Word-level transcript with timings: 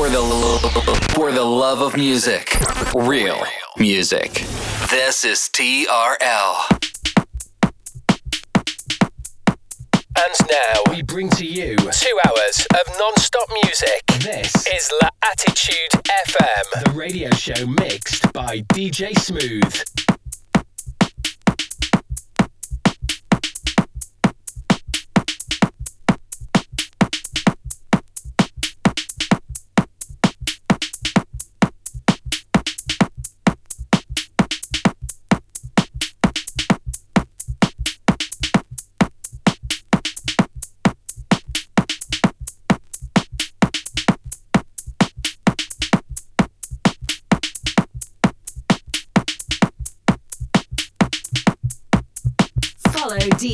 For 0.00 0.08
the 0.08 1.08
for 1.14 1.30
the 1.30 1.44
love 1.44 1.82
of 1.82 1.94
music, 1.94 2.56
real 2.94 3.44
music. 3.76 4.46
This 4.88 5.26
is 5.26 5.50
TRL. 5.52 6.56
And 10.16 10.34
now 10.48 10.82
we 10.90 11.02
bring 11.02 11.28
to 11.28 11.44
you 11.44 11.76
two 11.76 12.18
hours 12.26 12.66
of 12.72 12.98
non-stop 12.98 13.46
music. 13.62 14.06
This 14.20 14.66
is 14.68 14.90
La 15.02 15.10
Attitude 15.22 15.90
FM, 16.08 16.82
the 16.82 16.90
radio 16.92 17.28
show 17.32 17.66
mixed 17.66 18.32
by 18.32 18.60
DJ 18.72 19.14
Smooth. 19.18 20.19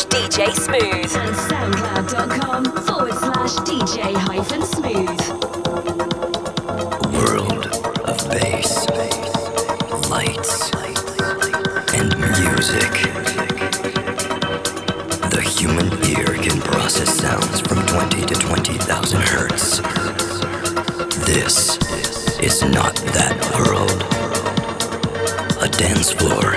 DJ 0.00 0.54
Smooth. 0.54 1.16
And 1.16 1.36
soundcloud.com 1.36 2.64
forward 2.86 3.12
slash 3.12 3.56
DJ 3.68 4.14
hyphen 4.14 4.62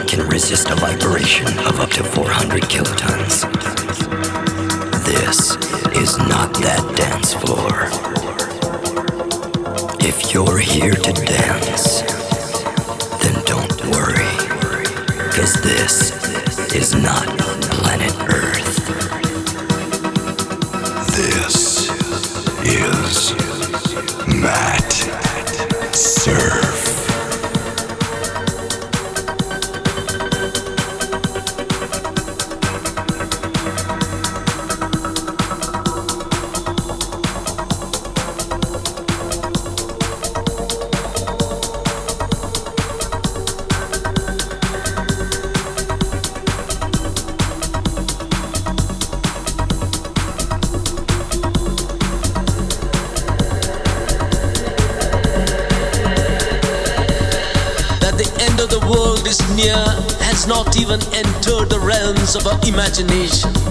can 0.07 0.27
resist 0.29 0.69
a 0.69 0.75
vibration 0.75 1.47
of 1.59 1.79
up 1.79 1.89
to 1.89 2.03
400 2.03 2.61
kilotons. 2.63 3.43
This 5.05 5.55
is 5.97 6.17
not 6.17 6.53
that 6.61 6.81
dance 6.95 7.33
floor. 7.33 7.89
If 9.99 10.33
you're 10.33 10.59
here 10.59 10.93
to 10.93 11.13
dance, 11.13 12.01
then 13.21 13.35
don't 13.45 13.85
worry, 13.91 14.35
because 15.27 15.53
this 15.61 16.11
is 16.73 16.93
not 16.95 17.25
planet 17.71 18.15
Earth. 18.29 18.75
This 21.15 21.89
is 22.63 23.33
Matt 24.27 24.84
even 60.85 61.01
entered 61.15 61.67
the 61.67 61.79
realms 61.79 62.35
of 62.35 62.45
our 62.45 62.59
imagination. 62.67 63.64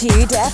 Attitude 0.00 0.47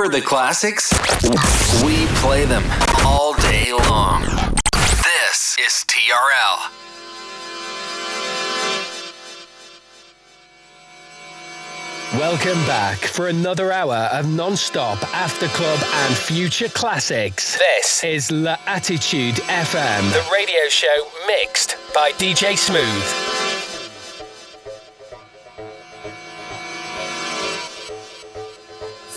Remember 0.00 0.18
the 0.18 0.24
classics? 0.24 0.90
We 1.84 2.06
play 2.22 2.46
them 2.46 2.64
all 3.04 3.34
day 3.34 3.70
long. 3.70 4.22
This 4.22 5.56
is 5.60 5.84
TRL. 5.86 6.70
Welcome 12.18 12.64
back 12.66 12.96
for 13.00 13.28
another 13.28 13.72
hour 13.72 14.08
of 14.10 14.26
non-stop 14.26 15.02
after 15.14 15.48
club 15.48 15.80
and 15.82 16.14
future 16.16 16.70
classics. 16.70 17.58
This 17.58 18.02
is 18.02 18.30
La 18.30 18.56
Attitude 18.66 19.34
FM, 19.34 20.10
the 20.12 20.26
radio 20.32 20.66
show 20.70 21.10
mixed 21.26 21.76
by 21.94 22.12
DJ 22.12 22.56
Smooth. 22.56 23.29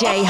DJ 0.00 0.29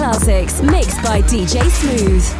Classics, 0.00 0.62
mixed 0.62 1.02
by 1.02 1.20
DJ 1.20 1.60
Smooth. 1.68 2.39